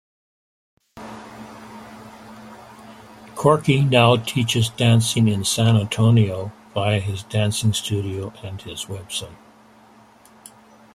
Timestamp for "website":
8.85-9.37